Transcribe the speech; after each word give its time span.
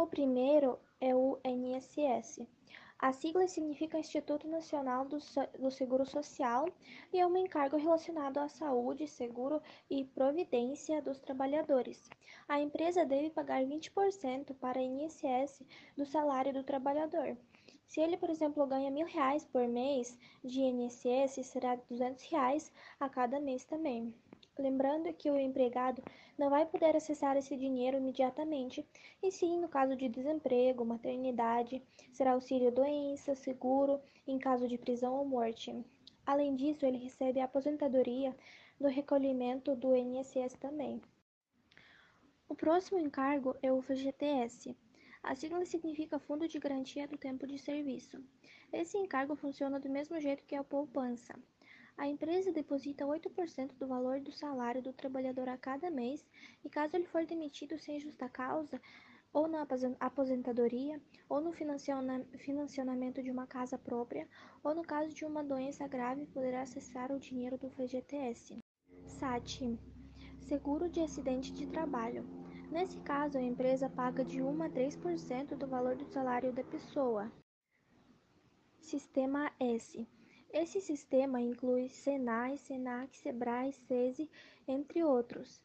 O 0.00 0.06
primeiro 0.06 0.78
é 1.00 1.12
o 1.12 1.40
INSS. 1.44 2.46
A 3.00 3.12
sigla 3.12 3.48
significa 3.48 3.98
Instituto 3.98 4.46
Nacional 4.46 5.04
do 5.04 5.70
Seguro 5.72 6.06
Social 6.06 6.68
e 7.12 7.18
é 7.18 7.26
um 7.26 7.36
encargo 7.36 7.76
relacionado 7.76 8.38
à 8.38 8.48
saúde, 8.48 9.08
seguro 9.08 9.60
e 9.90 10.04
providência 10.04 11.02
dos 11.02 11.18
trabalhadores. 11.18 12.08
A 12.46 12.60
empresa 12.60 13.04
deve 13.04 13.30
pagar 13.30 13.60
20% 13.64 14.54
para 14.60 14.80
INSS 14.80 15.64
do 15.96 16.06
salário 16.06 16.52
do 16.52 16.62
trabalhador. 16.62 17.36
Se 17.84 18.00
ele, 18.00 18.16
por 18.16 18.30
exemplo, 18.30 18.64
ganha 18.68 18.92
mil 18.92 19.04
reais 19.04 19.44
por 19.46 19.66
mês 19.66 20.16
de 20.44 20.60
INSS, 20.60 21.44
será 21.44 21.74
duzentos 21.74 22.22
reais 22.30 22.70
a 23.00 23.08
cada 23.08 23.40
mês 23.40 23.64
também. 23.64 24.14
Lembrando 24.58 25.12
que 25.14 25.30
o 25.30 25.38
empregado 25.38 26.02
não 26.36 26.50
vai 26.50 26.66
poder 26.66 26.96
acessar 26.96 27.36
esse 27.36 27.56
dinheiro 27.56 27.96
imediatamente, 27.96 28.84
e 29.22 29.30
sim 29.30 29.56
no 29.60 29.68
caso 29.68 29.94
de 29.94 30.08
desemprego, 30.08 30.84
maternidade, 30.84 31.80
será 32.12 32.32
auxílio 32.32 32.72
doença, 32.72 33.36
seguro, 33.36 34.00
em 34.26 34.36
caso 34.36 34.66
de 34.66 34.76
prisão 34.76 35.14
ou 35.14 35.24
morte. 35.24 35.72
Além 36.26 36.56
disso, 36.56 36.84
ele 36.84 36.98
recebe 36.98 37.40
a 37.40 37.44
aposentadoria 37.44 38.36
do 38.80 38.88
recolhimento 38.88 39.76
do 39.76 39.94
INSS 39.94 40.54
também. 40.58 41.00
O 42.48 42.54
próximo 42.54 42.98
encargo 42.98 43.56
é 43.62 43.72
o 43.72 43.80
FGTS. 43.80 44.76
A 45.22 45.36
sigla 45.36 45.64
significa 45.64 46.18
Fundo 46.18 46.48
de 46.48 46.58
Garantia 46.58 47.06
do 47.06 47.16
Tempo 47.16 47.46
de 47.46 47.58
Serviço. 47.58 48.20
Esse 48.72 48.98
encargo 48.98 49.36
funciona 49.36 49.78
do 49.78 49.88
mesmo 49.88 50.20
jeito 50.20 50.44
que 50.44 50.56
a 50.56 50.64
poupança. 50.64 51.34
A 51.98 52.06
empresa 52.06 52.52
deposita 52.52 53.04
8% 53.04 53.74
do 53.76 53.88
valor 53.88 54.20
do 54.20 54.30
salário 54.30 54.80
do 54.80 54.92
trabalhador 54.92 55.48
a 55.48 55.58
cada 55.58 55.90
mês 55.90 56.24
e, 56.64 56.70
caso 56.70 56.94
ele 56.94 57.06
for 57.06 57.26
demitido 57.26 57.76
sem 57.76 57.98
justa 57.98 58.28
causa, 58.28 58.80
ou 59.32 59.48
na 59.48 59.66
aposentadoria, 59.98 61.02
ou 61.28 61.40
no 61.40 61.52
financiamento 61.52 63.20
de 63.20 63.32
uma 63.32 63.48
casa 63.48 63.76
própria, 63.76 64.28
ou 64.62 64.76
no 64.76 64.82
caso 64.82 65.12
de 65.12 65.24
uma 65.24 65.42
doença 65.42 65.88
grave, 65.88 66.24
poderá 66.26 66.62
acessar 66.62 67.10
o 67.10 67.18
dinheiro 67.18 67.58
do 67.58 67.68
FGTS. 67.68 68.56
SAT 69.04 69.76
Seguro 70.38 70.88
de 70.88 71.00
acidente 71.00 71.52
de 71.52 71.66
trabalho. 71.66 72.24
Nesse 72.70 73.00
caso, 73.00 73.36
a 73.36 73.42
empresa 73.42 73.90
paga 73.90 74.24
de 74.24 74.40
1 74.40 74.62
a 74.62 74.70
3% 74.70 75.56
do 75.56 75.66
valor 75.66 75.96
do 75.96 76.06
salário 76.06 76.52
da 76.52 76.62
pessoa. 76.62 77.30
Sistema 78.78 79.52
S 79.58 80.06
esse 80.52 80.80
sistema 80.80 81.40
inclui 81.40 81.88
Senai, 81.88 82.56
Senac, 82.56 83.16
Sebrae, 83.16 83.72
SESI, 83.72 84.30
entre 84.66 85.04
outros. 85.04 85.62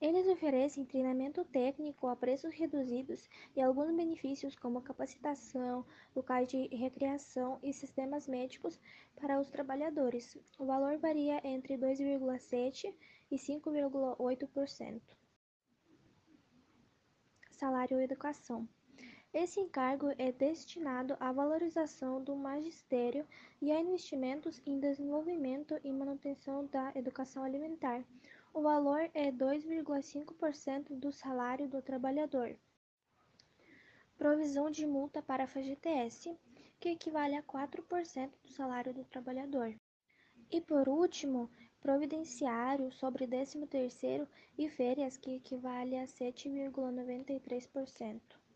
Eles 0.00 0.26
oferecem 0.28 0.86
treinamento 0.86 1.44
técnico 1.44 2.06
a 2.06 2.16
preços 2.16 2.54
reduzidos 2.54 3.28
e 3.54 3.60
alguns 3.60 3.94
benefícios 3.94 4.56
como 4.56 4.80
capacitação, 4.80 5.84
locais 6.16 6.48
de 6.48 6.68
recreação 6.74 7.58
e 7.62 7.70
sistemas 7.72 8.26
médicos 8.26 8.80
para 9.14 9.38
os 9.38 9.50
trabalhadores. 9.50 10.38
O 10.58 10.64
valor 10.64 10.96
varia 10.96 11.46
entre 11.46 11.76
2,7% 11.76 12.94
e 13.30 13.36
5,8%. 13.36 15.02
Salário 17.50 18.00
e 18.00 18.04
educação. 18.04 18.66
Esse 19.32 19.60
encargo 19.60 20.08
é 20.18 20.32
destinado 20.32 21.16
à 21.20 21.30
valorização 21.30 22.20
do 22.20 22.34
magistério 22.34 23.24
e 23.62 23.70
a 23.70 23.80
investimentos 23.80 24.60
em 24.66 24.80
desenvolvimento 24.80 25.78
e 25.84 25.92
manutenção 25.92 26.66
da 26.66 26.90
educação 26.96 27.44
alimentar. 27.44 28.04
O 28.52 28.60
valor 28.60 29.08
é 29.14 29.30
2,5% 29.30 30.98
do 30.98 31.12
salário 31.12 31.68
do 31.68 31.80
trabalhador. 31.80 32.56
Provisão 34.18 34.68
de 34.68 34.84
multa 34.84 35.22
para 35.22 35.44
a 35.44 35.46
FGTS, 35.46 36.36
que 36.80 36.88
equivale 36.88 37.36
a 37.36 37.42
4% 37.44 38.32
do 38.42 38.48
salário 38.48 38.92
do 38.92 39.04
trabalhador. 39.04 39.72
E 40.50 40.60
por 40.60 40.88
último, 40.88 41.48
providenciário 41.80 42.90
sobre 42.90 43.28
13º 43.28 44.26
e 44.58 44.68
férias, 44.68 45.16
que 45.16 45.36
equivale 45.36 45.96
a 45.96 46.04
7,93%. 46.04 48.40